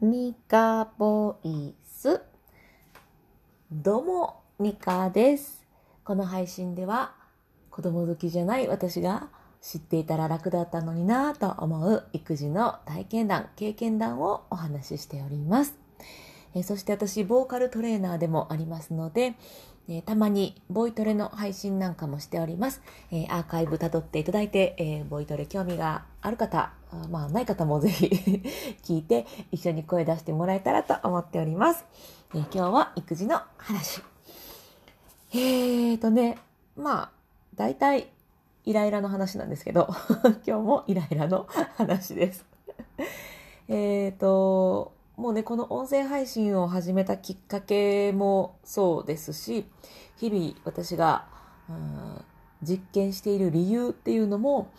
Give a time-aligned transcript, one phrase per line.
[0.00, 2.20] ミカボイス。
[3.72, 5.66] どうも、ミカです。
[6.04, 7.16] この配信では、
[7.68, 9.28] 子供好きじゃない私が
[9.60, 15.74] 知っていたら楽だったのになぁと思う育児の体験談、経験談をお話ししております。
[16.54, 19.34] えそして私、ボーカルトレーナーでもありますので、
[19.88, 22.82] えーたまにボイトレの配信なんかもしております。
[23.10, 28.06] えーアーカイブ辿っていただいて、えーボイトレ興味がある方、あまあない方もぜひ
[28.84, 31.86] 聞いて一緒に声出してもらえたらと思っております。
[32.34, 34.02] え今日は育児の話。
[35.32, 36.38] えーとね、
[36.76, 37.10] まあ、
[37.54, 38.08] 大体
[38.66, 39.88] イライラの話なんですけど、
[40.46, 42.44] 今日もイライラの話です。
[43.68, 49.66] えーと、もうね、この音声配信を始めたきっかけもそうですし、
[50.16, 51.26] 日々私が、
[51.68, 52.24] うん
[52.60, 54.70] 実験している理由っていうのも、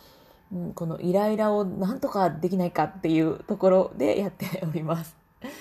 [0.53, 5.17] うんこのイライラをなんとかできないかっていうところでやっております。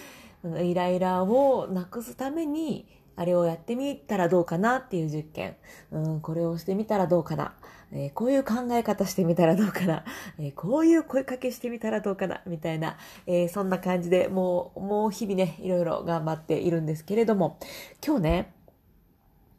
[0.63, 2.87] イライラをなくすために、
[3.19, 5.57] あれをやってみたらどうかなっていう実験。
[5.91, 7.53] うん、これをしてみたらどうかな。
[7.91, 10.05] えーこういう考え方してみたらどうかな。
[10.39, 12.43] えーこういう声かけしてみたらどうかな。
[12.47, 17.59] みたいな、えーそんな感じでもう、もう日々ね、いろいろ頑張っているんですけれども、
[18.07, 18.53] 今日ね、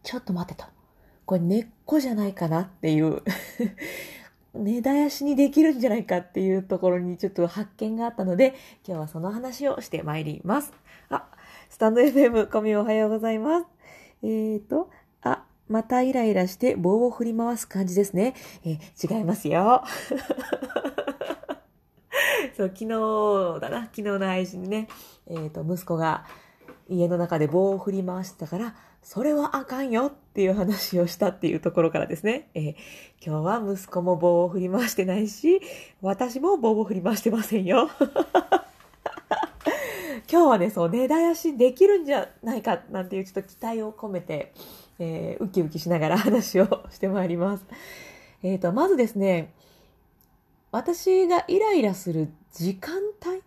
[0.04, 0.70] ちょっと待ってと。
[1.26, 3.22] これ根っこじゃないかなっていう、
[4.56, 8.56] 根絶やしにできるんじゃないかっていうところにちょっと発見があったので、
[8.88, 10.72] 今日はその話をしてまいります。
[11.10, 11.28] あ、
[11.70, 13.68] スタンド FM コミおはようございます。
[14.24, 14.90] えーと、
[15.22, 18.34] あ、またイライラして棒を振り回す感じですね。
[18.66, 19.84] えー違いますよ。
[22.58, 22.88] そう、昨日
[23.62, 24.88] だな、昨日の配信ね、
[25.28, 26.26] えっ、と、息子が
[26.90, 32.76] 家の中で棒を振り回してたから、それはあかんよっていう話をしたっていうところからですね、えー
[33.24, 35.62] 今日は息子も棒を振り回してないし、
[36.02, 37.92] 私も棒を振り回してませんよ。
[40.32, 44.54] 今日はね、そう、根絶やしできるんじゃないかなんていうちょっと期待を込めて、
[45.00, 47.66] えーウキウキしながら話をしてまいります。
[48.44, 49.52] えっ、と、まずですね、
[50.72, 52.94] 私がイライラする時間
[53.26, 53.42] 帯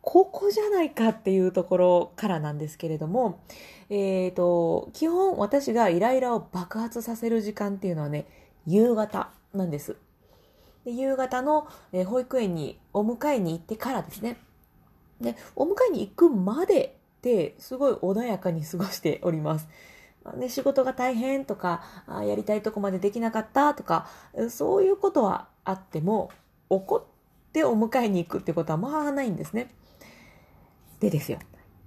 [0.00, 3.40] ここじゃないかっていうところからなんですけれども、
[3.90, 8.26] えっ、と、基本私がイライラを爆発させる時間っていうのはね、
[8.64, 9.96] 夕方なんです。
[10.84, 14.38] で夕方の、え保育園にお迎えに行ってからですね。
[15.20, 19.68] で、お迎えに行くまでってすごい穏やかに過ごしております。
[20.24, 24.06] まね、仕事が大変とか、あやりたいとこまでできなかったとか、
[24.50, 26.30] そういうことはあっても、
[26.70, 29.74] 怒ってお迎えに行くってことはまあないんですね。
[31.00, 31.38] でですよ、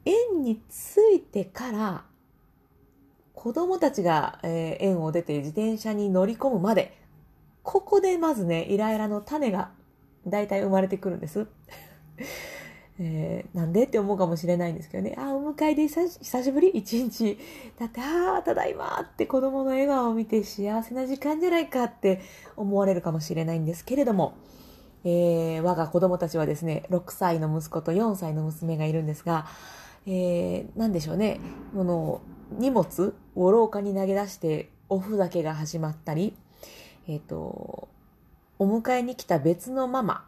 [0.05, 2.05] 園に着いてから、
[3.33, 6.97] 子供たちが、えー園を出て自転車に乗り込むまで、
[7.63, 9.71] ここでまずね、イライラの種が
[10.27, 11.47] 大体生まれてくるんです。
[12.99, 16.69] えーなんでって思うかもしれないんですけどね、あー、お迎えで久しぶり？
[16.69, 17.37] 一日。
[17.79, 22.21] だって、ああ、ただいまって子供の笑顔を見て幸せな時間じゃないかって
[22.55, 24.35] 思われるかもしれないんですけれども、
[25.03, 29.47] えー我が子供たちはですね、6歳の息子と4歳の娘がいるんですが、
[30.05, 31.39] えー、なんでしょうね、
[31.75, 36.35] この荷物を廊下に投げ出しておふざけが始まったり、
[37.07, 37.87] えっ、と、
[38.59, 40.25] お迎えに来た別のママ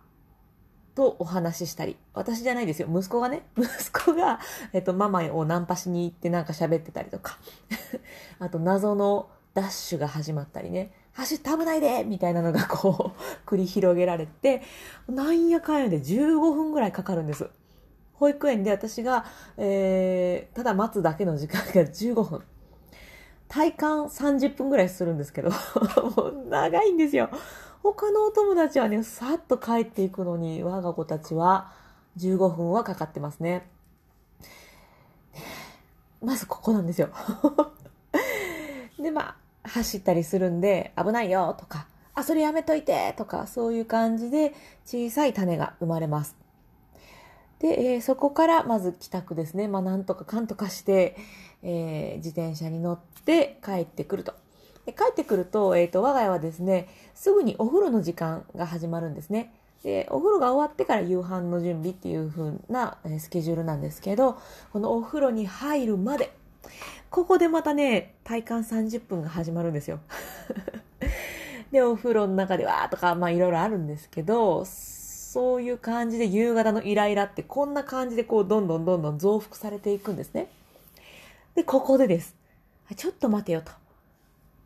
[0.96, 4.40] とお話ししたり、私じゃないですよ、息子がね、 息子が、
[4.74, 7.38] えっ、と、ママをナンパしに行ってなんか喋ってたりとか、
[8.40, 14.62] あと謎のダッシュが始まったりね、走って危ないでみたいなのがこう、 繰り広げられて、
[15.08, 17.50] なんやかんやで15分ぐらいかかるんです。
[18.14, 19.26] 保育園で私が、
[19.58, 22.44] えー、ただ待つだけの時間が15分。
[23.54, 25.52] 体感30分ぐらいするんですけど、
[26.18, 27.30] もう長いんですよ。
[27.84, 31.72] 他のお友達はね、さっと帰っていくのに、我が子たちは
[32.18, 33.70] 15分はかかってますね。
[36.20, 37.10] まずここなんですよ。
[38.98, 41.86] で、まあ、走ったりするんで、危ないよとか、
[42.16, 46.36] あ、それやめといてとか、そういう感じで小さい種が生まれます。
[47.60, 49.68] で、えーそこからまず帰宅ですね。
[49.68, 51.16] まあ、なんとかかんとかして、
[51.64, 54.34] えー自転車に乗って帰ってくると。
[54.86, 59.54] で帰ってくると、えっ、と、我が家はですね、すぐにお風呂の時間が始まるんですね。
[59.84, 64.38] で、お風呂が終わってから夕飯の準備っていう風なスケジュールなんですけど、
[64.72, 66.34] このお風呂に入るまで、
[67.10, 70.00] ここでまたね、体感30分が始まるんですよ。
[71.72, 80.48] で、お風呂の中でわーとか、まあいろいろあるんですけど、そういう感じで夕方のイライラってこんな感じでこうどんどんどんどん増幅されていくんですね。
[81.56, 82.36] で、ここでです。
[82.96, 83.72] ちょっと待てよと。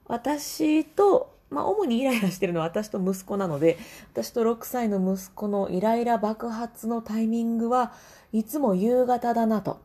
[0.07, 3.78] 私とまあ、主にイライラしてるのは私と息子なので、
[4.12, 7.94] 私と6歳の息子のイライラ爆発のタイミングは
[8.34, 9.80] いつも夕方だなと。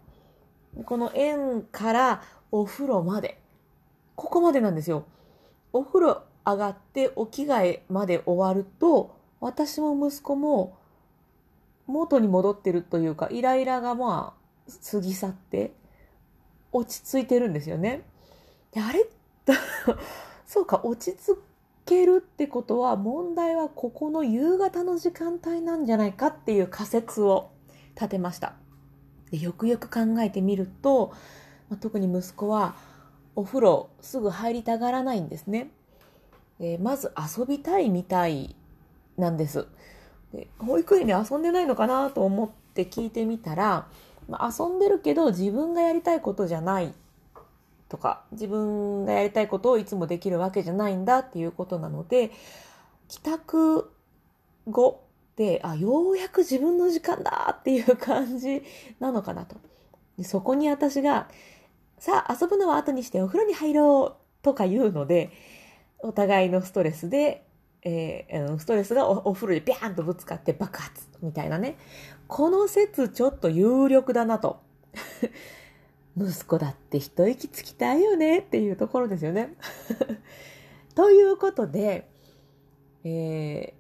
[0.85, 3.41] この園からお風呂まで。
[4.17, 5.05] ここまでなんですよ。
[5.73, 10.77] お風呂上がってお着替えまで終わると、私も息子も
[11.87, 15.73] 元に戻ってるというか、イライラがまあ、過ぎ去って、
[16.73, 18.03] 落ち着いてるんですよね。
[18.73, 19.07] であれ
[20.47, 21.39] そうか、落ち着
[21.85, 27.51] けるってことは、問題はここの夕方の時間帯なんじゃないかっていう仮説を
[27.95, 28.55] 立てました。
[29.31, 31.13] でよくよく考えてみると、
[31.69, 32.75] まあ、特に息子は
[33.35, 35.71] お風呂すぐ入りたがらないんですね。
[36.61, 38.55] えまず遊びたいみたい
[39.17, 39.67] なんです。
[40.33, 43.89] で保育園で遊んでないのかなと思って聞いてみたら、
[44.33, 46.95] まあ、遊んでるけど自分がやりたいことじゃない
[47.91, 52.31] とか自分がやりたいことをいつもできるわけじゃないんだっていうことなので
[53.09, 53.91] 帰宅
[54.71, 55.05] 後
[55.37, 58.63] であようやく自分の時間だっていう感じ
[59.01, 59.57] なのかなと
[60.17, 61.29] でそこに私が
[61.99, 65.31] さあ遊ぶのは後にしてお風呂に入ろうとか言うので
[65.99, 67.45] お互いのストレスで
[67.85, 71.77] えー、ストレスがお風呂でビャーンとぶつかって爆発みたいなね。
[72.35, 74.63] この説ちょっと有力だなと。
[76.17, 79.53] 息子だって一息つきたいよねっていうところですよね。
[80.97, 82.09] ということで、
[83.05, 83.75] え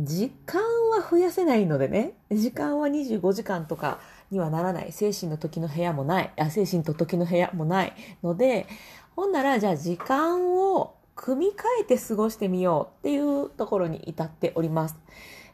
[0.00, 4.90] ー、時間は増やせないのでね、時間は25時間とかにはならない。
[4.92, 6.32] 精神の時の部屋もない。
[6.38, 7.92] あ精神と時の部屋もない
[8.22, 8.68] ので、
[9.14, 14.96] ほんならじゃあ時間を組み替えて過ごしてみようっていうところに至っております。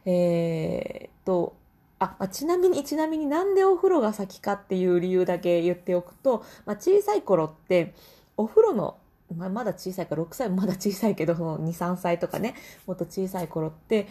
[0.05, 1.57] えー、と、
[1.99, 7.93] あ、まあ、ちなみに、ちなみになんでお風呂が先かっていう理由だけ言っておくと、まあ、小さい頃って、
[8.35, 8.97] お風呂の、
[9.35, 12.55] まあ、まだ小さいか6歳もまだ小さいけど、その2、3歳とかね、
[12.85, 14.07] もっと小さい頃って、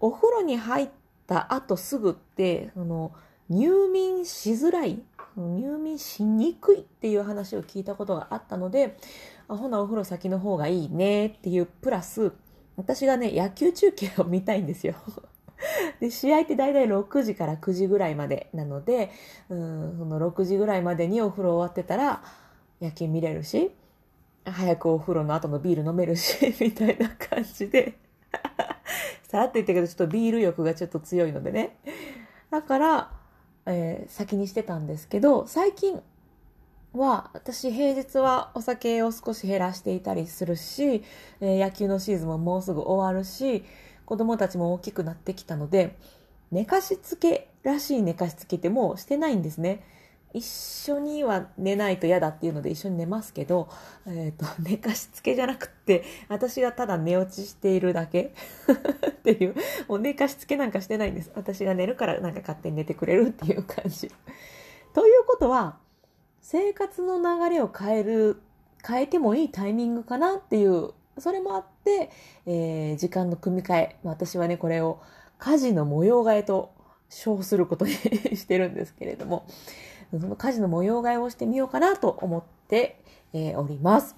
[0.00, 0.88] お風呂に入っ
[1.26, 3.12] た後すぐって、その、
[3.48, 5.02] 入眠しづらい、
[5.36, 8.96] 入眠しにくいっていう話を聞いたことがあったので、
[9.48, 12.32] あ、ほなお風呂先の方がいいねっていうプラス、
[12.76, 14.94] 私がね、野球中継を見たいんですよ。
[16.00, 19.10] で、試合って大体6時から9時ぐらいまでなので、
[19.48, 22.22] うん、その6時ぐらいまでにお風呂終わってたら、
[22.80, 23.70] 野球見れるし、
[24.44, 27.94] 早くお風呂の後のビール飲めるし、 みたいな感じで。
[29.28, 31.76] さらっと言ったけど、ちょっとビール欲がちょっと強いのでね。
[32.50, 33.10] だから、
[33.66, 36.02] えー、先にしてたんですけど、最近、
[36.92, 41.04] は、私平日はお酒を少し減らしていたりするし、
[41.40, 43.64] えー、野球のシーズンももうすぐ終わるし、
[44.10, 45.96] 子供たちも大きくなってきたので、
[46.50, 49.84] 寝かしつけらしい寝かしつけってもうしてないんですね。
[50.32, 53.68] 一緒には寝ないと嫌だっていうので一緒に寝ますけど、
[54.08, 58.34] えっ、ー、と、 寝かしつけじゃなくって、私がただ寝落ちしているだけ
[59.10, 59.54] っていう、
[59.86, 61.30] もう寝かしつけなんかしてないんです。
[61.36, 64.10] 私が寝るからなんか勝手に寝てくれるっていう感じ。
[64.92, 65.78] ということは、
[66.40, 68.42] 生活の流れを変える、
[68.84, 72.10] 変えてもいいタイミングかなっていう、それもあって、
[72.46, 75.00] えー、時間の組み替え、私はね、これを
[75.38, 76.72] 家事の模様替えと
[77.08, 77.92] 称することに
[78.36, 79.44] してるんですけれども、
[80.12, 83.02] その家事の模様替えをしてみようかなと思って、
[83.32, 84.16] えー、おります。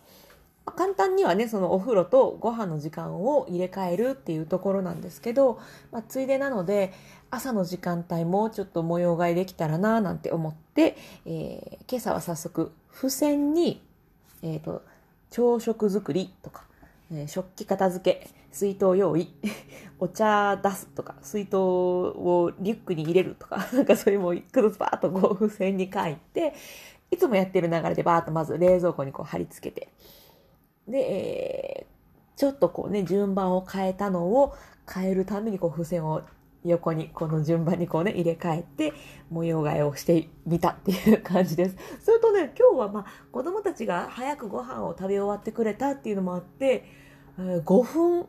[0.65, 5.59] 簡単にはね、そのお風呂とご飯の時間を入れ替えるっていうところなんですけど、
[5.91, 6.93] まあ、ついでなので、
[7.31, 10.97] 朝の時間帯もちょっと模様替えできたらなぁなんて思って、
[11.27, 13.83] えー、今朝は早速、付箋に、
[14.43, 14.83] えっ、ー、と、
[15.31, 16.65] 朝食作りとか、
[17.21, 19.35] え、食器片付け、水筒用意、
[19.99, 26.55] お茶出すとか、水筒をリュックに入れるとか、 なんかそういうもう一個ずつバーッとこう付箋に書いて、
[27.11, 29.89] いつもやってる流れでバーッとまず冷蔵庫にこう貼り付けて、
[30.89, 34.55] で、えー、ちょっとこうね、順番を変えたのを
[34.93, 36.23] 変えるためにこう付箋を
[36.65, 38.93] 横にこの順番にこうね、入れ替えて
[39.31, 41.77] 模様替えをしてみたっていう感じです。
[42.01, 47.02] それとね、今日はまあ子供たちが早くご飯を食べ終わってくれたっていうのもあって、
[47.39, 48.27] 5分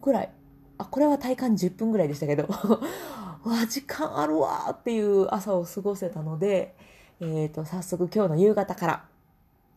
[0.00, 0.30] くらい。
[0.78, 2.48] あ、これは体感10分ぐらいでしたけど、
[3.44, 6.74] わ、時間あるわっていう朝を過ごせたので、
[7.20, 9.04] えっ、ー、と、早速今日の夕方から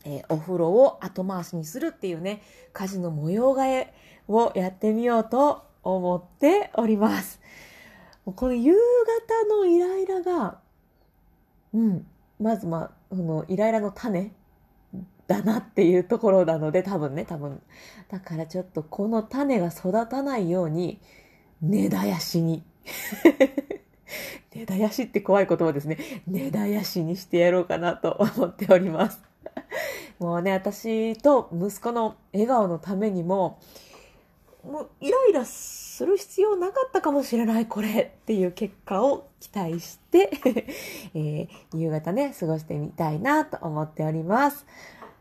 [0.05, 2.41] えー、お風呂を後回しにするっていうね、
[2.73, 3.93] 家事の模様替え
[4.27, 7.41] をやってみようと思っております。
[8.23, 10.59] この夕方のイライラが、
[11.73, 12.07] うん、
[12.39, 14.31] まずまあ、そのイライラの種
[15.27, 17.62] だなっていうところなので、多分ね、多分。
[18.10, 21.00] だからちょっとこの種が育たないように、
[21.62, 22.63] 根絶やしに。
[24.53, 25.98] 根絶やしって怖い言葉ですね。
[26.27, 29.22] 根絶やしにしてやろうかなと思っております。
[30.20, 33.60] もうね、私と息子の笑顔のためにも、
[34.63, 40.32] もうイライラする必要なかったかもしれない、これっていう結果を期待して
[41.13, 44.65] えー、夕方ね、過ごしてみたいなと思っております。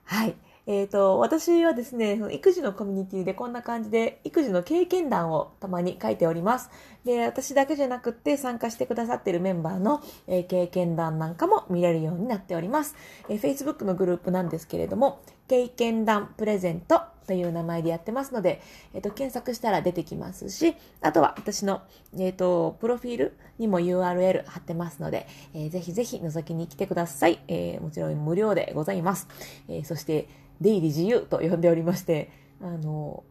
[0.05, 0.35] はい。
[0.67, 6.71] えっ、ー、と、私はですね、育児のコミュニティでこんな感じで、育児の経験談をたまに書いております。
[7.05, 12.97] で、私だけじゃなくって参加してくださっているメンバーの、えー、経験談なんかも見れるようになっております。
[13.29, 18.61] えー、Facebook のグループなんですけれども、経験談プレゼントという名前でやってますので、
[18.93, 21.83] えっ、と、検索したら出てきますし、あとは私の、
[22.19, 27.41] えっ、と、プロフィールにも URL 貼ってますので、えー、ぜひぜひ覗きに来てください。
[27.49, 29.29] えー、もちろん無料でございます。
[29.69, 30.29] えー、そして、
[30.61, 33.25] 出入り自由と呼んでおりまして、あの、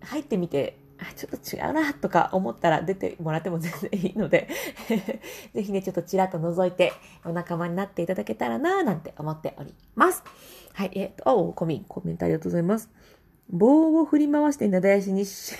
[0.00, 4.48] 入ってみて、あ、ちょっと違うなとか思ったら出てもらっても全然いいので
[5.54, 6.92] ぜひね、ちょっとちらっと覗いて
[7.24, 10.24] お仲間になっていただけたらななんて思っております。
[10.72, 12.90] はい、えっ、ー、と、おコミン、コメントありがとうございます。
[13.50, 15.54] 棒を振り回してなだやしにし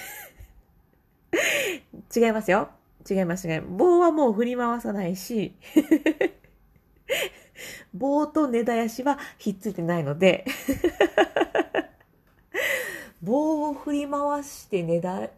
[2.15, 2.69] 違いますよ。
[3.09, 3.71] 違います、違います。
[3.71, 5.55] 棒はもう振り回さないし
[7.95, 10.45] 棒と根絶やしはひっついてないので
[13.23, 15.31] 棒を振り回して根絶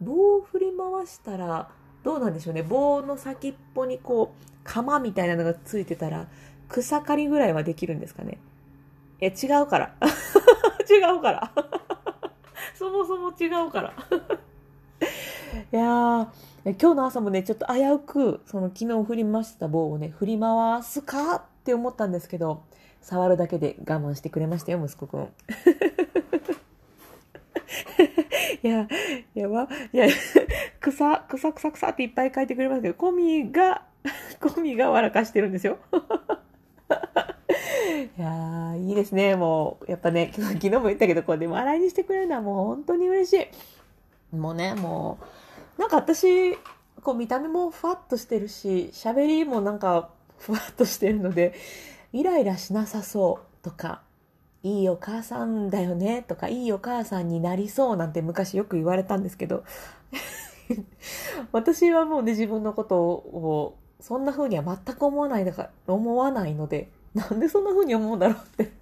[0.00, 1.70] 棒を振り回したら
[2.02, 6.28] どうなんでしょうね棒の先っぽにこう鎌みたいなのがついてたら
[6.68, 8.38] 草刈りぐらいはできるんですかね
[9.20, 9.96] え違うから
[10.88, 11.52] 違うから
[12.78, 13.94] そもそも違うから
[15.72, 16.26] いやー
[16.64, 22.62] 今日の朝もねちょっと危うくその昨日振りました棒をね振り回すかって思ったんですけど、
[23.02, 25.22] 触るだけで我慢してくれましたよ、息子くん。
[28.62, 28.86] いや、
[29.34, 30.06] や、ま、いや、
[30.78, 33.82] 草、草草草っていっぱい書いてくれますけど、コミが、
[34.40, 35.78] コミが笑かしてるんですよ。
[38.18, 39.36] いや、いいですね。
[39.36, 43.50] もう、やっぱね、 昨日も言ったけど、こうで笑いにしてくれるのはもう本当に嬉し
[44.32, 44.36] い。
[44.36, 45.18] もうね、も
[45.78, 46.56] う、なんか私、
[47.02, 51.52] こう見た目もふわっとしてるし、喋りもなんかふわっとしてるので、
[52.12, 54.00] イライラしなさそうとか、
[54.62, 59.62] いいお母さんだよねとか、いいお母さんになりそうなんて昔よく言われたんですけど、
[61.52, 68.72] 私はもうね、自分のことを、そんな風には全く思わないだから、思わないので、なんでそんな風に思うんだろうって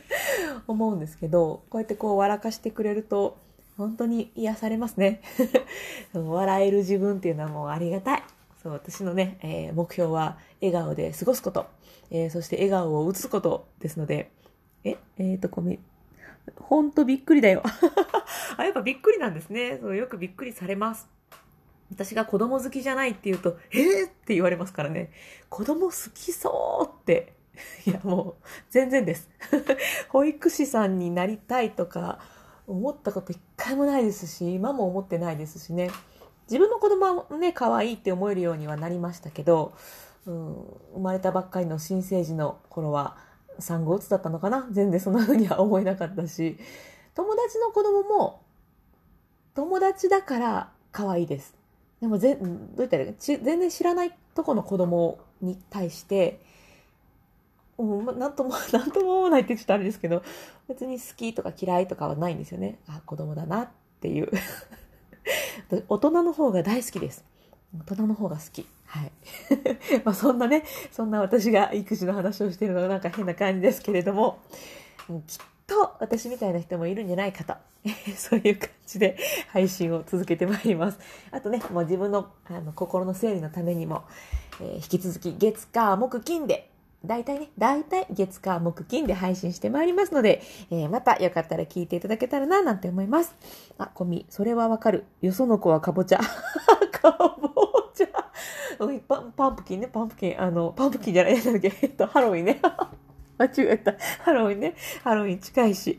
[0.66, 3.36] 思うんですけど、こうやってこう笑かしてくれると、
[3.76, 5.20] 本当に癒されますね。
[6.14, 8.22] 笑える自分っていうのはもうありがたい。
[8.62, 11.66] そう私のね、えー、目標は笑顔で過ごすこと、
[12.10, 14.30] えー、そして笑顔を映すことですので、
[14.84, 15.78] え、えっ、ー、と、ごめん。
[16.56, 17.62] ほんとびっくりだよ。
[18.56, 19.78] あ、やっぱびっくりなんですね。
[19.82, 21.06] そうよくびっくりされます。
[21.90, 25.10] 私が子供好きじゃないって言うと、えー、って言われますからね。
[25.50, 27.34] 子供好きそうって。
[27.86, 29.28] いや、もう、全然です。
[30.10, 32.18] 保育士さんになりたいとか、
[32.66, 35.90] 思ったこと一回もないですし、今も思ってないですしね。
[36.46, 39.74] 自分の子供はね、可愛いって思えるようにはなりましたけど、
[40.26, 40.54] うん、
[40.94, 43.16] 生まれたばっかりの新生児の頃は
[43.58, 44.66] 産後うつだったのかな？
[44.70, 46.58] 全然そんな風には思えなかったし、
[47.14, 48.40] 友達の子供も
[49.54, 51.54] 友達だから可愛いです。
[52.00, 56.40] でもぜ、どう言ったら全然知らないとこの子供に対して、
[57.78, 60.22] うん、なんとも、なんとも思わないってちょっとあれですけど、
[60.68, 62.78] 別に好きとか嫌いとかはないんですよね。
[62.86, 63.68] あ、子供だなっ
[64.00, 64.30] ていう
[65.88, 67.24] 大人の方が大好きです。
[67.88, 68.66] 大人の方が好き。
[68.86, 69.12] はい。
[70.04, 74.38] まあそんなね、そんな私が育児の話をしてるのがなんか変な感じですけれども、
[75.26, 77.54] きっと私みたいな人もいるんじゃないかと、
[78.16, 79.16] そういう感じで
[79.48, 80.98] 配信を続けてまいります。
[81.32, 84.04] あとね、もう自分のあの心の整理のためにも、
[84.60, 86.70] えー、引き続き月火木金で
[87.04, 93.34] 大体ね、大体月火木金で配信してまいりますので、えー、またよかったら聞いていただけたらな、なんて思います。
[93.78, 95.04] あ、コミ、それはわかる。
[95.20, 96.20] よその子はかぼちゃ。
[96.92, 98.08] かぼちゃ。
[99.08, 100.40] パンパンプキンね、パンプキン。
[100.40, 102.60] あの、パンプキンじゃない、なんだっけ、 えっと、ハロウィンね。
[103.36, 103.94] 間違えた。
[104.22, 104.74] ハロウィンね。
[105.02, 105.98] ハロウィン近いし。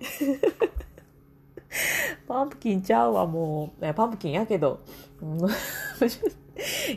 [2.28, 3.94] パンプキンちゃうわ、もう。
[3.94, 4.80] パンプキンやけど。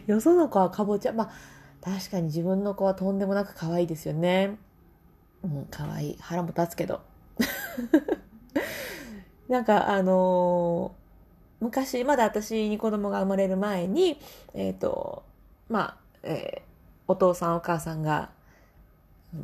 [0.07, 1.13] よその子はかぼちゃ。
[1.13, 4.57] まあ確かに自分の子はとんでもなく可愛いですよね。
[5.43, 6.17] うん、可愛い。
[6.21, 7.01] 腹も立つけど。
[9.49, 14.19] なんかあのー、昔、まだ私に子供が生まれる前に、
[14.55, 15.23] えっ、ー、と、
[15.69, 16.63] まあ、えー、
[17.07, 18.31] お父さんお母さんが、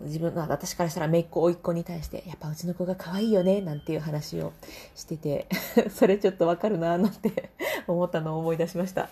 [0.04, 4.52] 自分の、私からしたらめいっ子、おいっ子に対して、やっぱうちの子が可愛いよね、なんていう話を
[4.94, 5.46] してて、
[5.90, 7.50] それちょっとわかるな、なんて
[7.86, 9.10] 思ったのを思い出しました。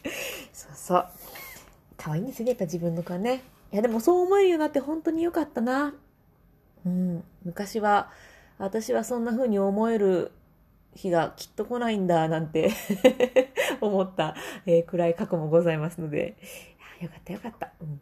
[0.52, 1.06] そうそう。
[2.00, 3.42] 可愛いんですね、やっぱ自分の子はね。
[3.72, 5.92] いや、でもそう思えるようになって本当に良かったな。
[6.86, 7.22] うん。
[7.44, 8.10] 昔は、
[8.58, 10.32] 私はそんな風に思える
[10.94, 12.70] 日がきっと来ないんだなんて
[13.80, 14.34] 思った、
[14.66, 16.36] えー、暗い過去もございますので、
[17.02, 17.70] よかったよかった。
[17.82, 18.00] うん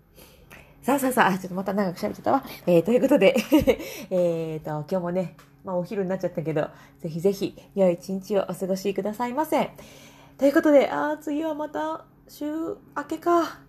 [0.81, 2.45] さあさあさあ、ちょっとまた長く喋っちゃったわ。
[2.67, 3.35] えー、ということで
[4.11, 9.71] えっと、今日もね、まあお昼になっちゃったけど、ぜひぜひ良い一日をお過ごしくださいませ。
[10.39, 12.47] ということで、ああ、次はまた週
[12.97, 13.68] 明けか。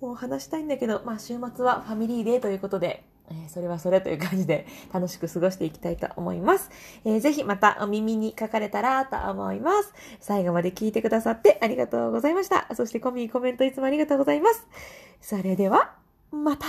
[0.00, 6.70] もう話したいんだけど、まあ週末はファミリーデーということで、えー、それはそれという感じで楽しく過ごしていきたいと思います。
[7.04, 9.92] えー、ぜひまたお耳に書かれたらと思います。
[10.20, 12.68] 最後まで聞いてくださってありがとうございました。
[12.74, 14.66] そしてコミーコメントいつもありがとうございます。
[15.20, 15.94] それでは、
[16.30, 16.66] また